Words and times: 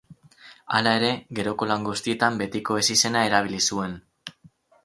Hala 0.77 0.93
ere, 1.01 1.11
geroko 1.41 1.69
lan 1.73 1.85
guztietan 1.89 2.41
betiko 2.41 2.81
ezizena 2.85 3.23
erabili 3.31 3.63
zuen. 3.69 3.95